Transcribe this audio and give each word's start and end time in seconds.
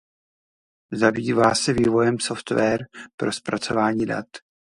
Zabývá 0.93 1.55
se 1.55 1.73
vývojem 1.73 2.19
software 2.19 2.85
pro 3.19 3.31
zpracování 3.31 4.05
dat. 4.05 4.25